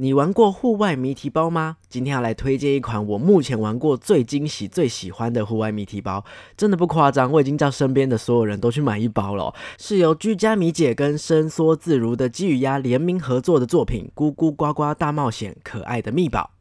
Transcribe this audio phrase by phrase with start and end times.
[0.00, 1.78] 你玩过户外谜题包吗？
[1.88, 6.24] 今天要来推荐一款我目前玩过最惊喜、最喜欢的户外谜题包，
[6.56, 9.52] 真的不夸张，我已经叫身边的所有人都去买一包了。
[9.76, 16.52] 是由居家米姐跟伸缩自如的鸡与鸭联名合作的作品《咕咕呱呱大冒险》，可爱的密宝。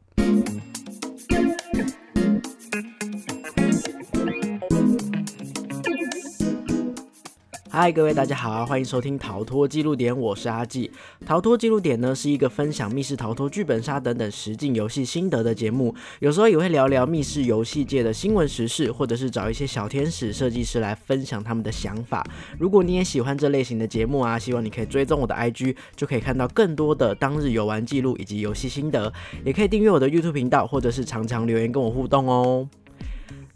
[7.79, 10.89] 嗨，各位大家好，欢迎收听逃脱记录点，我是阿纪。
[11.27, 22.25] 逃脱记录点呢是一个分享密室逃脱、剧本杀等等实境游戏心得的节目，有时候也会聊聊密室游戏界的新闻时事，或者是找一些小天使设计师来分享他们的想法。
[22.57, 29.13] 如果你也喜欢这类型的节目啊，希望你可以追踪我的 IG，就可以看到更多的当日游玩记录以及游戏心得，
[29.45, 32.67] 也可以订阅我的 YouTube 频道，或者是常常留言跟我互动哦。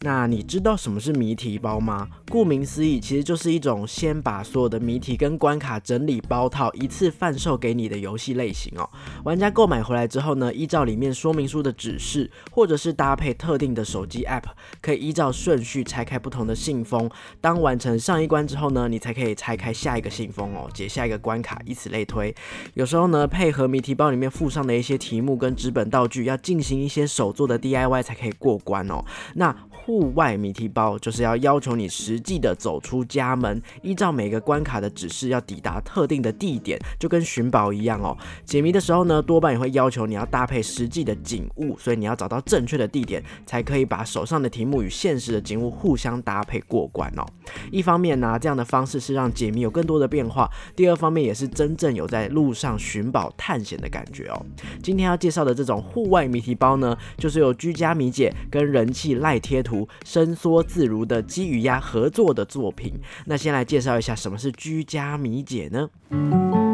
[0.03, 2.07] 那你知道什么是谜题包吗？
[2.31, 8.89] 顾名思义，其实就是一种先把所有的谜题跟关卡整理包套，一次贩售给你的游戏类型哦。
[9.23, 14.45] 玩家购买回来之后呢，依照里面说明书的指示，或者是搭配特定的手机 App，
[14.81, 17.07] 可以依照顺序拆开不同的信封。
[17.39, 22.33] 当完成上一关之后呢，你才可以拆开下一个信封哦，解下一个关卡，以此类推。
[22.73, 29.05] 有时候呢，配合谜题包里面附上的一些题目跟纸本道具，要进行一些手做的 DIY 才可以过关哦。
[29.35, 29.55] 那
[29.91, 38.17] 户外谜题包就是要要求你实际的走出家门，依照每个关卡的指示要抵达特定的地点，就跟寻宝一样哦。
[38.45, 47.25] 解谜的时候呢，多半也会要求你要搭配实际的景物，所以你要找到正确的地点，才可以把手上的题目与现实的景物互相搭配过关哦。
[47.69, 54.45] 一方面呢，这样的方式是让解谜有更多的变化；第二方面也是真正有在路上寻宝探险的感觉哦。
[54.81, 59.80] 今天要介绍的这种户外谜题包呢，就是有居家谜解跟人气赖贴图。
[60.05, 62.93] 伸缩自如的鸡与鸭合作的作品。
[63.25, 66.70] 那先来介绍一下什么是居家米姐呢？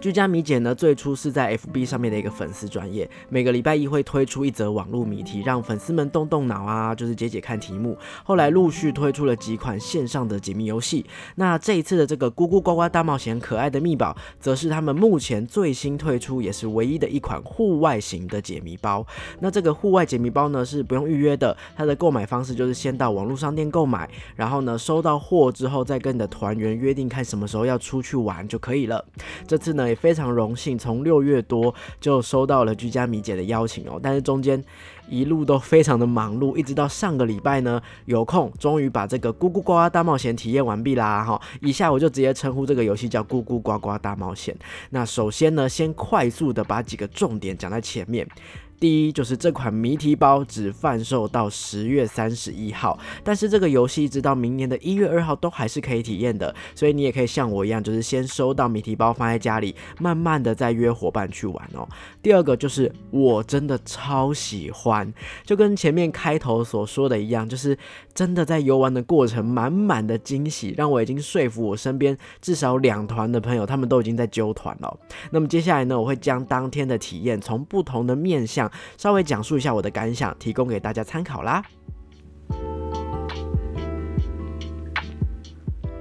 [0.00, 7.96] 居家谜姐呢，最初是在 FB 上面的一个粉丝专业，每个礼拜一会推出一则网络谜题，让粉丝们动动脑啊，就是解解看题目。
[8.24, 11.04] 后来陆续推出了几款线上的解谜游戏。
[11.36, 19.06] 那这一次的这个咕咕呱呱大冒险，可爱的密宝，则是他们目前最新推出，也是唯一的一款户外型的解谜包。
[19.40, 29.04] 那这个户外解谜包呢，是不用预约的，它的购买方式就是先到网络商店购买，然后呢收到货之后，再跟你的团员约定看什么时候要出去玩就可以了。
[29.46, 29.88] 这是呢。
[29.88, 34.62] 也非常荣幸，从六月多就收到了居家米姐的邀请哦，但是中间
[35.08, 41.40] 一路都非常的忙碌，一直到上个礼拜呢有空，终于把这个咕咕呱呱大冒险体验完毕啦哈！
[41.60, 44.56] 以下我就直接称呼这个游戏叫咕咕呱呱大冒险。
[44.90, 48.26] 那首先呢，先快速的把几个重点讲在前面。
[48.80, 61.88] 第一就是这款谜题包只贩售到十月三十一号，但是这个游戏一直到明年的一月二号都还是可以体验的，所以你也可以像我一样，就是先收到谜题包放在家里，慢慢的再约伙伴去玩哦。
[62.20, 65.10] 第二个就是我真的超喜欢，
[65.44, 67.78] 就跟前面开头所说的一样，就是
[68.12, 74.98] 真的在游玩的过程满满的惊喜，让我已经说服我身边至少两团的朋友，他们都已经在揪团了。
[75.30, 78.63] 那么接下来呢，我会将当天的体验从不同的面向。
[78.96, 81.62] 稍微讲述一下我的感想，提供给大家参考啦。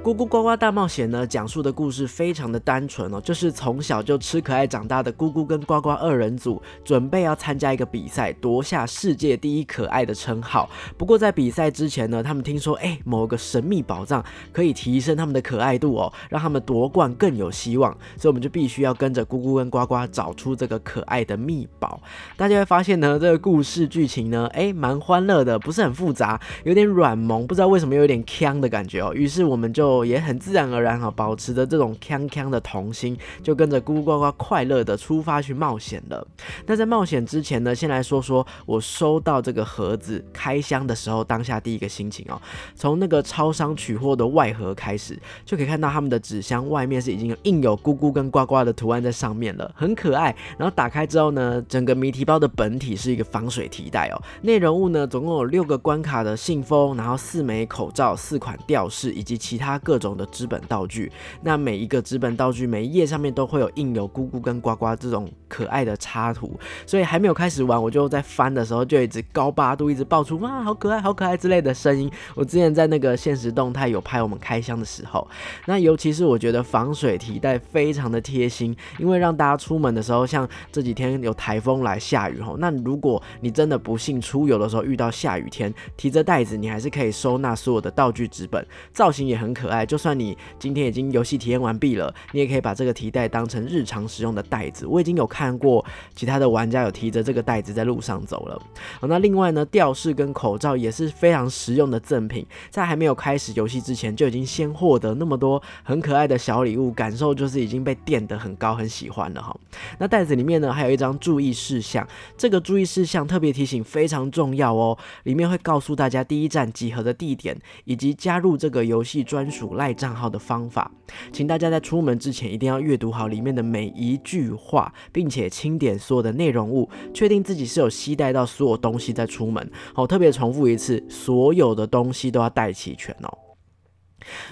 [0.04, 10.70] 咕咕呱呱大冒险呢，讲述的故事非常的单纯哦，就是从小就吃可爱长大的咕咕跟呱呱二人组，准备要参加一个比赛，夺下世界第一可爱的称号。
[10.98, 14.22] 不过在比赛之前呢，他们听说，哎，某个神秘宝藏
[14.52, 17.90] 可以提升他们的可爱度哦，让他们夺冠更有希望。
[18.18, 21.98] 所以我们就必须要跟着咕咕跟呱呱找出这个可爱的秘宝。
[22.36, 29.14] 大家会发现呢，这个故事剧情呢，哎，蛮欢乐的，不是很复杂，有点软萌，不知道为什么有点腔的感觉哦。
[29.14, 29.93] 于是我们就。
[30.06, 36.26] 也很自然而然哈，保持着这种锵锵的童心，就跟着咕咕呱呱快乐的出发去冒险了。
[36.66, 42.42] 那在冒险之前呢，先来说说我收到这个盒子开箱的时候，当下第一个心情哦。
[42.74, 50.34] 从那个超商取货的外盒开始，就可以看到他们的纸箱外面是已经印有咕咕跟呱呱的图案在上面了，很可爱。
[50.58, 54.22] 然后打开之后呢，整个谜题包的本体是一个防水提袋哦。
[54.44, 59.74] 内容物呢，总共有六个关卡的信封，然后四枚口罩，四款吊饰以及其他。
[59.84, 66.58] 各种的纸本道具，那每一个纸本道具每一页上面都会有印有咕咕跟呱呱这种可爱的插图，
[66.88, 72.10] 所以还没有开始玩，我就在翻的时候就一直高八度一直爆出哇好可爱好可爱之类的声音。
[72.34, 75.28] 我之前在那个现实动态有拍我们开箱的时候，
[75.66, 89.73] 那尤其是我觉得防水提袋非常的贴心，因为让大家出门的时候，像这几天有台风来下雨吼，那如果你真的不幸出游的时候遇到下雨天，提着袋子你还是可以收纳所有的道具纸本，造型也很可。
[89.76, 94.88] 哎，就算你今天已经游戏体验完毕了，你也可以把这个提袋当成日常使用的袋子。
[94.88, 95.86] 我已经有看看过
[96.16, 98.58] 其他的玩家有提着这个袋子在路上走了。
[99.02, 109.54] 好，那另外呢，吊饰跟口罩也是非常实用的赠品，在还没有开始游戏之前就已经先获得那么多很可爱的小礼物，感受就是已经被垫得很高，很喜欢了哈。
[110.00, 120.92] 那袋子里面呢，还有一张注意事项，这个注意事项特别提醒非常重要哦，里面会告诉大家第一站集合的地点以及加入这个游戏专属赖账号的方法，
[121.32, 129.72] 请大家在出门之前一定要阅读好里面的每一句话，并且清点所有的内容物，确定自己是有携带到所有东西再出门。
[129.94, 133.43] 好，特别重复一次，所有的东西都要带齐全哦。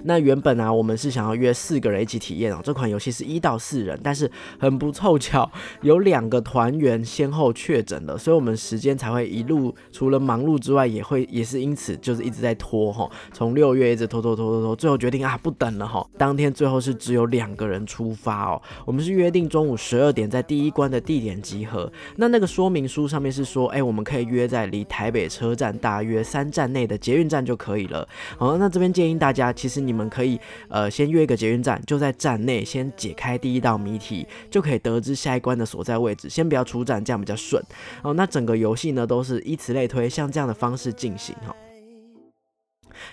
[0.03, 2.59] 那原本啊，我们是想要约四个人一起体验哦。
[2.63, 4.29] 这款游戏是一到四人，但是
[4.59, 5.49] 很不凑巧，
[5.81, 13.09] 有两个团员先后确诊了，所以我们时间才会一路除了忙碌之外，也会也是因此就是一直在拖哈。
[13.33, 16.05] 从六月一直拖拖拖拖拖，最后决定啊不等了哈。
[16.17, 18.61] 当天最后是只有两个人出发哦。
[18.85, 21.91] 我们是约定中午十二点在第一关的地点集合。
[22.17, 28.07] 那那个说明书上面是说，哎，我们可以约在离台北车站大约三站内的捷运站就可以了。
[28.37, 29.51] 好，那这边建议大家。
[29.61, 36.27] 其实你们可以，呃，先约一个捷运站，就在站内先解开第一道谜题，就可以得知下一关的所在位置。
[36.27, 37.63] 先不要出站，这样比较顺。
[38.01, 41.55] 哦，那整个游戏呢，都是以此类推，像这样的方式进行哈。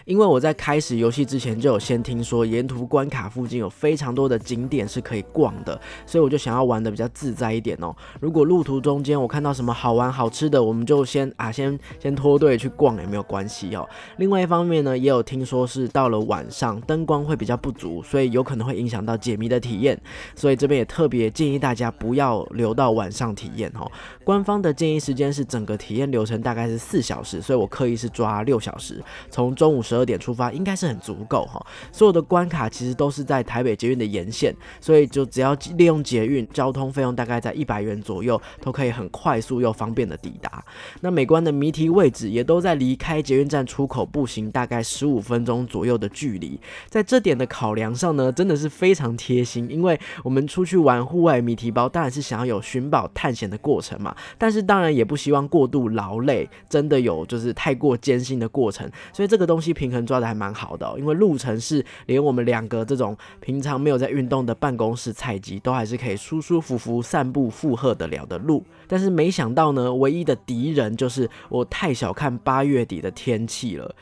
[0.05, 7.95] 因为我在开始游戏之前就有先听说，沿途关卡附近有非常多的景点是可以逛的，所以我就想要玩的比较自在一点哦。
[8.21, 13.89] 如果路途中间我看到什么好玩好吃的，我们就先啊先先脱队去逛也没有关系哦。
[14.17, 20.01] 另外一方面呢，也有听说是到了晚上灯光会比较不足，所以有可能会影响到解谜的体验，
[20.35, 23.91] 所以这边也特别建议大家不要留到晚上体验哦。
[24.25, 29.83] 官方的建议时间是整个体验流程大概是四小时，所以我刻意是抓六小时，从中中午。
[29.89, 40.63] 十二点出发应该是很足够哈，所有的关卡其实都是在台北捷运的沿线，所以就只要利用捷运，交通费用大概在一百元左右，都可以很快速又方便的抵达。
[41.01, 46.61] 那每关的谜题位置也都在离开捷运站出口步行大概十五分钟左右的距离，
[46.91, 59.69] 在这点的考量上呢，真的是非常贴心，因为我们出去玩户外谜题包，当然是想要有寻宝探险的过程嘛，但是当然也不希望过度劳累，真的有就是太过艰辛的过程，所以这个都东西。
[59.79, 68.65] 平衡抓的还蛮好的，因为路程是连我们两个这种平常没有在运动的办公室菜鸡都还是可以舒舒服服散步负荷得了的路。
[68.87, 73.95] 但是没想到呢，唯一的敌人就是我太小看八月底的天气了。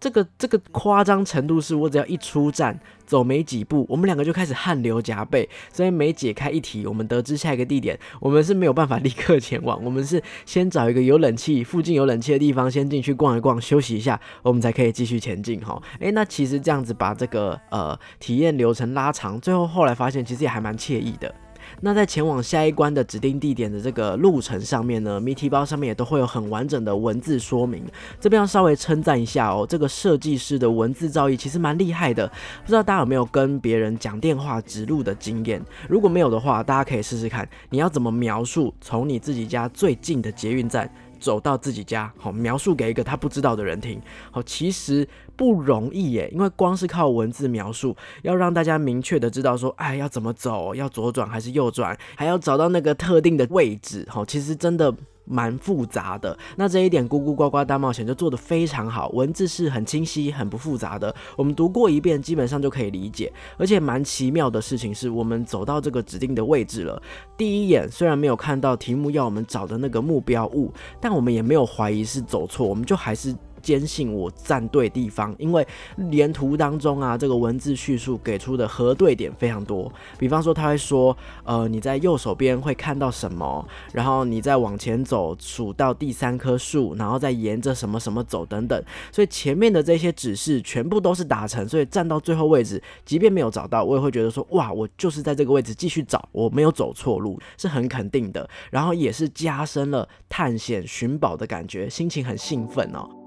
[0.00, 5.48] 这个这个夸张程度是我只要一出站，走没几步，我们两个就开始汗流浃背。
[5.72, 15.60] 所以每解开一题，我们得知下一个地点，我们是没有办法立刻前往，我们是先找一个有冷气、附近有冷气的地方，先进去逛一逛，休息一下，我们才可以继续前进。
[15.60, 21.34] 哈，诶，那其实这样子把这个呃体验流程拉长，最后后来发现其实也还蛮惬意的。
[21.80, 27.84] 那在前往下一关的指定地点的这个路程上面呢，谜题包上面也都会有很完整的文字说明。
[28.20, 32.26] 这边要稍微称赞一下哦，这个设计师的文字造诣其实蛮厉害的。
[32.28, 35.62] 不知道大家有没有跟别人讲电话指路的经验？
[35.88, 40.90] 如果没有的话，大家可以试试看，你要怎么描述从你自己家最近的捷运站。
[41.20, 44.00] 走到自己家，好描述给一个他不知道的人听，
[44.30, 45.06] 好其实
[45.36, 54.94] 不容易耶，因为光是靠文字描述，要让大家明确的知道说，哎要怎么走，要左转还是右转，还要找到那个特定的位置，好其实真的。
[55.28, 63.32] 蛮复杂的，那这一点《咕咕呱呱大冒险》就做得非常好，文字是很清晰、很不复杂的，我们读过一遍基本上就可以理解。
[63.56, 67.00] 而且蛮奇妙的事情是，我们走到这个指定的位置了，
[67.36, 73.34] 第一眼虽然没有看到题目要我们找的那个目标物，但我们也没有怀疑是走错，我们就还是。
[73.68, 79.92] 坚信我站对地方，因为连图当中啊，这个文字叙述给出的核对点非常多。
[80.18, 88.82] 比方说，他会说，呃，你在右手边会看到什么，然后你再往前走，数到第三棵树，然后再沿着什么什么走等等。
[89.12, 98.48] 所以前面的这些指示全部都是达成，所以站到最后位置，即便没有找到，我也会觉得说，哇，我就是在这个位置继续找，我没有走错路，是很肯定的。
[98.70, 103.17] 然后也是加深了探险寻宝的感觉，心情很兴奋哦。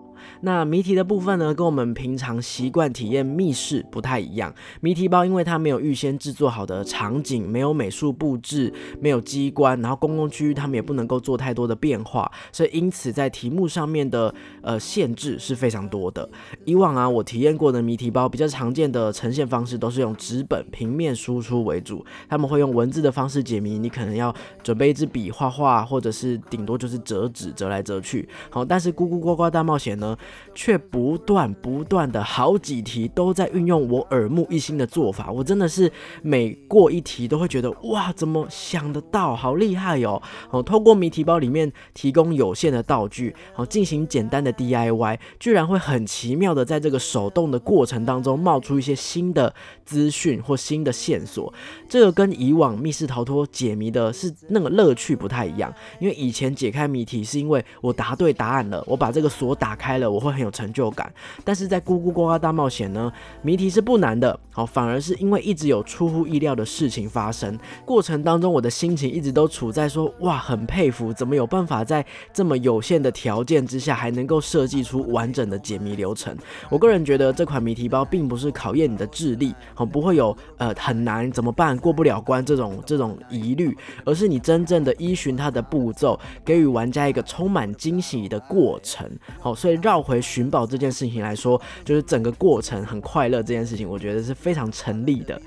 [0.42, 4.54] 那谜题的部分呢，跟我们平常习惯体验密室不太一样。
[4.80, 16.28] 谜题包因为它没有预先制作好的场景，没有美术布置，没有机关，然后公共区域他们也不能够做太多的变化，所以因此在题目上面的呃限制是非常多的。
[16.66, 28.28] 以往啊，我体验过的谜题包比较常见的呈现方式都是用纸本平面输出为主，他们会用文字的方式解谜，你可能要准备一支笔画画，或者是顶多就是折纸折来折去。
[28.50, 30.11] 好，但是咕咕呱呱大冒险呢？
[30.54, 35.32] 却不断不断的好几题都在运用我耳目一新的做法。
[35.32, 35.92] 我真的是
[36.22, 40.22] 每过一题都会觉得哇，怎么想得到，好厉害哟！
[40.50, 49.54] 哦，透过谜题包里面提供有限的道具，好进行简单的 DIY，居然会很奇妙的在这个手动的过程当中冒出一些新的
[49.86, 51.54] 资讯或新的线索。
[51.88, 61.12] 这个跟以往密室逃脱解谜的是那个乐趣不太一样，因为以前解开谜题是因为我答对答案了，我把这个锁打开了，我会很有成就感。
[61.44, 76.38] 但是在咕咕呱呱大冒险呢，谜题是不难的，好，反而是因为一直有出乎意料的事情发生，过程当中我的心情一直都处在说哇，很佩服，怎么有办法在这么有限的条件之下还能够设计出完整的解谜流程。
[76.70, 81.76] 我个人觉得这款谜题包并不是考验你的智力，好，不会有呃很难怎么办。
[81.82, 89.10] 过不了关这种这种疑虑，而是你真正的依循它的步骤，给予玩家一个充满惊喜的过程。
[89.40, 95.40] 好，所以让绕回寻宝这件事情来说，就是整个过程很快乐这件事情，我觉得是非常成立的。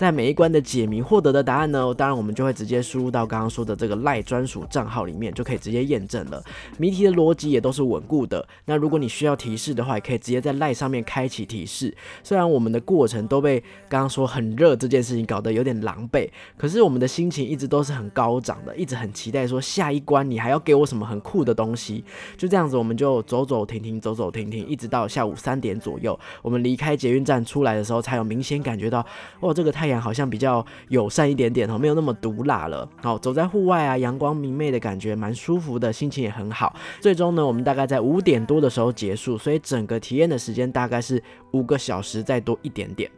[0.00, 6.42] 在每一关的解谜获得的答案呢，当然我们就会直接输入到刚刚说的这个赖专属账号里面，就可以直接验证了。
[6.78, 8.48] 谜题的逻辑也都是稳固的。
[8.64, 11.94] 那如果你需要提示的话，也可以直接在赖上面开启提示。
[12.24, 22.02] 虽然我们的过程都被刚刚说很热这件事情搞得有点狼狈，可是我们的心情一直都是很高涨的，一直很期待说下一关你还要给我什么很酷的东西。
[22.38, 29.04] 就这样子，我们就走走停停，走走停停，一直到下午三点左右，我们离开捷运站出来的时候，才有明显感觉到，
[29.40, 32.86] 哇，这个太好像比较友善一点点哦，没有那么毒辣了。
[33.00, 36.76] 好，走在户外啊，阳光明媚的感觉蛮舒服的，心情也很好。
[37.00, 43.10] 最终呢，我们大概在五点多的时候结束，所以整个体验的时间大概是五个小时再多一点点。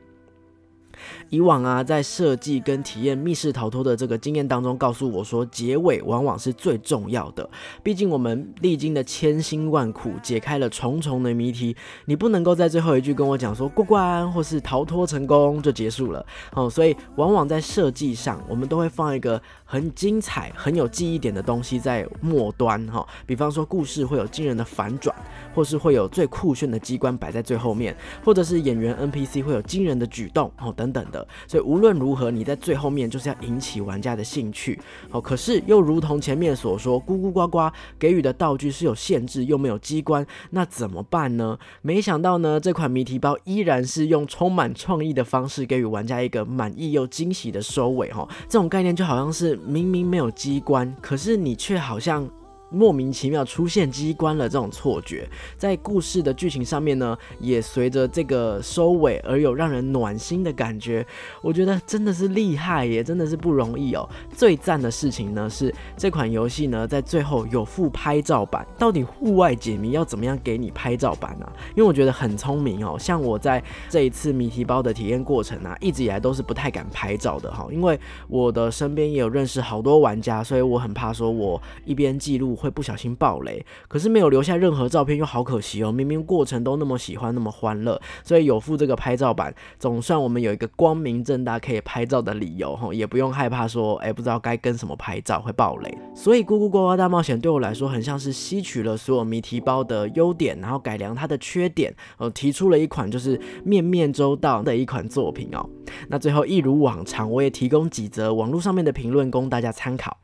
[1.29, 7.49] 以往啊，在设计跟体验密室逃脱的这个经验当中，告诉我说，结尾往往是最重要的。
[7.83, 16.25] 毕竟我们历经了千辛万苦，解开了重重的谜题，你不能够在最后一句跟我讲说过关或是逃脱成功就结束了。
[16.53, 19.41] 哦，所以往往在设计上，我们都会放一个
[19.73, 22.87] 很精彩、很有记忆点的东西在末端。
[22.89, 25.17] 哈，比方说故事会有惊人的反转，
[25.53, 30.93] 或是会有最酷炫的机关摆在最后面，或者是演员 NPC 会有惊人的举动，哦等。
[30.93, 34.79] 等的，所以无论如何，你在最后面就是要引起玩家的兴趣。
[35.11, 41.59] 哦，可是又如同前面所说，咕咕呱呱给予的道具是有限制，又没有机关，那怎么办呢？
[41.81, 48.13] 没想到呢，这款谜题包依然是用充满创意的方式给予玩家一个满意又惊喜的收尾。
[48.13, 52.29] 哈，这种概念就好像是明明没有机关，可是你却好像。
[52.73, 61.07] 莫名其妙出现机关了这种错觉，在故事的剧情上面呢，也随着这个收尾而有让人暖心的感觉。
[61.43, 64.09] 我觉得真的是厉害耶，真的是不容易哦。
[64.35, 68.67] 最赞的事情呢是这款游戏呢在最后有附拍照版。
[68.79, 71.47] 到底户外解谜要怎么样给你拍照版呢？
[71.77, 72.97] 因为我觉得很聪明哦。
[72.99, 82.57] 像我在这一次谜题包的体验过程啊，一直以来都是不太敢拍照的哈，因为我的身边也有认识好多玩家，所以我很怕说我一边记录。
[82.63, 85.91] 会不小心爆雷，可是没有留下任何照片，又好可惜哦。
[85.91, 95.99] 明明过程都那么喜欢，那么欢乐，所以有附这个拍照版，总算我们有一个光明正大可以拍照的理由哈，也不用害怕说，哎，不知道该跟什么拍照会爆雷。
[96.15, 105.69] 所以咕咕呱呱大冒险对我来说，很像是吸取了所有谜题包的优点，然后改良它的缺点，呃，提出了一款就是面面周到的一款作品哦。
[106.09, 110.17] 那最后一如往常，我也提供几则网络上面的评论供大家参考。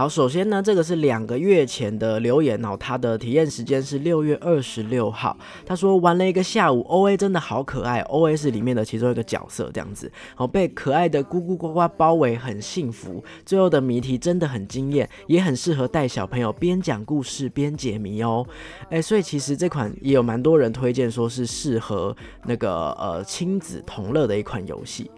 [0.00, 5.36] 好，首先呢，这个是两个月前的留言哦，他的体验时间是六月二十六号。
[5.66, 13.22] 他说玩了一个下午，O A 真的好可爱，O A 是里面的其中一个角色，这样子，好被可爱的咕咕呱呱包围，很幸福。
[13.44, 18.46] 最后的谜题真的很惊艳，也很适合带小朋友边讲故事边解谜哦。
[18.88, 22.16] 哎，所以其实这款也有蛮多人推荐，说是适合
[22.46, 25.10] 那个呃亲子同乐的一款游戏。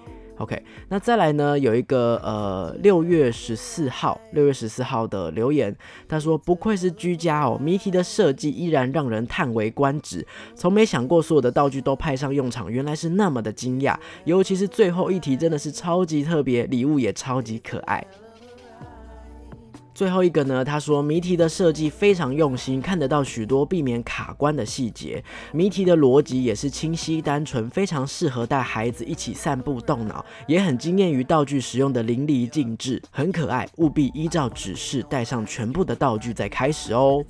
[0.42, 1.56] OK，那再来呢？
[1.56, 5.72] 有一个呃六月十四号，六月十四号的留言，
[6.08, 18.04] 他说不愧是居家哦，谜题的设计依然让人叹为观止，从没想过所有的道具都派上用场，原来是那么的惊讶，尤其是最后一题真的是超级特别，礼物也超级可爱。
[19.94, 25.22] 最后一个呢，他说谜题的设计非常用心，看得到许多避免卡关的细节。
[25.52, 33.68] 谜题的逻辑也是清晰单纯，非常适合带孩子一起散步动脑，也很惊艳于道具使用的淋漓尽致，很可爱。
[33.76, 37.22] 务必依照指示带上全部的道具再开始哦。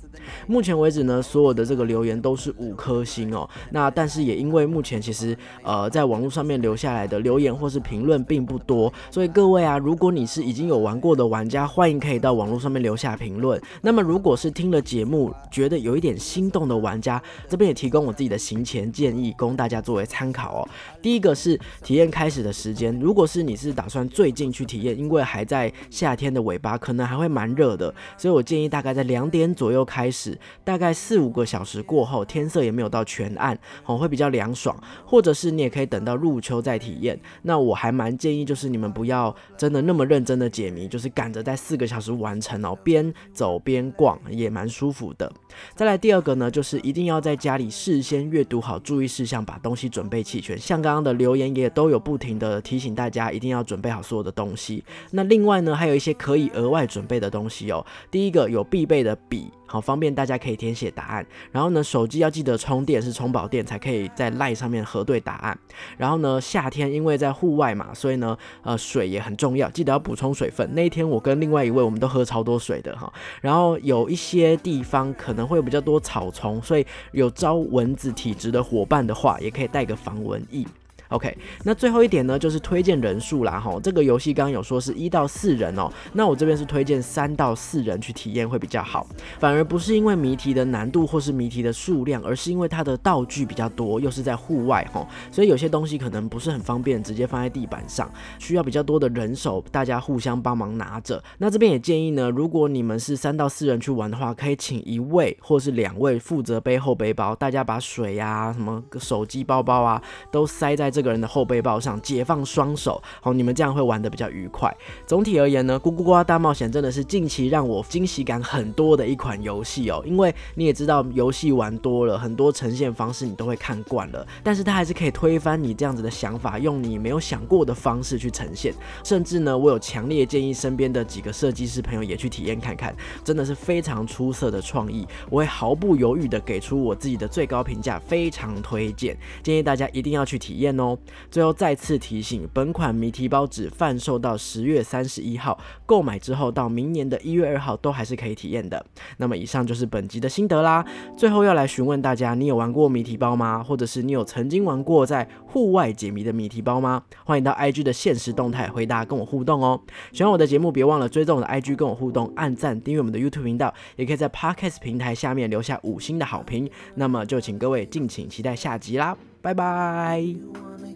[0.47, 3.47] 目前为止呢，所有的这个留言都是五颗星哦。
[3.71, 12.53] 那但是也因为目前其实呃在网络上面留下来的留言或是评论并不多，所以各位啊，如果你是已经有玩过的玩家，欢迎可以到网络。
[12.63, 13.61] 上面留下评论。
[13.81, 20.69] 那么如果是听了节目觉得有一点心动的玩家，这边也提供我自己的行前建议，供大家作为参考哦。
[21.01, 34.73] 第一个是体验开始的时间，如果是你是打算最近去体验，因为还在夏天的尾巴，可能还会蛮热的，所以我建议大概在两点左右开始，大概四五个小时过后，天色也没有到全暗，哦，会比较凉爽。
[35.05, 37.19] 或者是你也可以等到入秋再体验。
[37.41, 45.31] 那我还蛮建议，就是你们不要真的那么认真的解谜，就是赶着在四个小时完成哦，边走边逛也蛮舒服的。
[45.75, 50.57] 再来第二个呢，就是一定要在家里事先阅读好注意事项，把东西准备齐全。
[50.57, 54.83] 像刚刚的留言也都有不停的提醒大家，一定要准备好所有的东西。
[55.11, 57.85] 那另外呢，还有一些可以额外准备的东西哦。
[58.09, 59.51] 第一个有必备的笔。
[59.65, 61.25] 好方便，大家可以填写答案。
[61.51, 65.57] 然后呢，手机要记得充电，是充饱电才可以在赖上面核对答案。
[65.97, 70.69] 然后呢，夏天因为在户外嘛，所以呢，呃，水也很重要，记得要补充水分。
[70.75, 73.11] 那一天我跟另外一位，我们都喝超多水的哈。
[73.41, 80.65] 然后有一些地方可能会有比较多草丛，所以有招蚊子体质的伙伴的话，也可以带个防蚊液。
[81.09, 83.79] OK，那最后一点呢，就是推荐人数啦哈。
[83.83, 89.05] 这个游戏刚刚有说是一到四人哦，那我这边是推荐三到四人去体验会比较好。
[89.37, 101.23] 反而不是因为谜题的难度或是谜题的数量，而是因为它的道具比较多，又是在户外哈，所以有些东西可能不是很方便直接放在地板上，需要比较多的人手，大家互相帮忙拿着。
[101.37, 111.02] 那这边也建议呢，如果你们是三到四人去玩的话，可以请一位或是两位负责背后背包，大家把水呀、什么手机、包包啊都塞在这。
[111.03, 114.75] 个人的后背包上解放双手，好，你们这样会玩的比较愉快。
[115.05, 120.01] 总体而言呢，咕咕呱大冒险真的是近期让我惊喜感很多的一款游戏哦。
[120.05, 128.73] 因为你也知道，游戏玩多了，很多呈现方式你都会看惯了，但是它还是可以推翻你这样子的想法，用你没有想过的方式去呈现。
[129.03, 140.82] 甚至呢，我有强烈建议身边的几个设计师朋友也去体验看看，真的是非常出色的创意，我会毫不犹豫的给出我自己的最高评价，非常推荐，建议大家一定要去体验哦。
[141.29, 148.85] 最后再次提醒，本款谜题包只贩售到十月三十一号，购买之后到明年的一月二号都还是可以体验的。
[149.17, 150.85] 那么以上就是本集的心得啦。
[151.15, 153.63] 最后要来询问大家，你有玩过谜题包吗？
[153.63, 157.03] 或者是你有曾经玩过在户外解谜的谜题包吗？
[157.25, 159.79] 欢迎到 IG 的现实动态回答跟我互动哦。
[160.11, 166.69] 喜欢我的节目，别忘了追踪我的 IG 跟我互动，按赞订阅我们的 YouTube 频道，也可以在 Podcast 平台下面留下五星的好评。
[166.95, 169.17] 那么就请各位敬请期待下集啦。
[169.43, 170.35] 拜拜。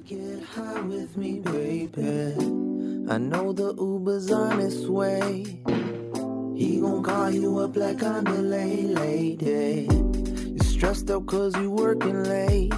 [0.07, 1.43] Get high with me.
[3.09, 5.43] I know the Uber's on its way.
[6.55, 9.89] He gon' call you up like on delay, lady.
[10.55, 12.73] You stressed out cause you working late.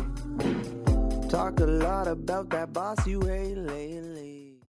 [1.30, 4.19] Talk a lot about that boss you hate lately.